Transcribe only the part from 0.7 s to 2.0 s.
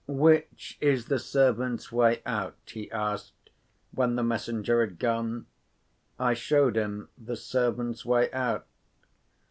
is the servants'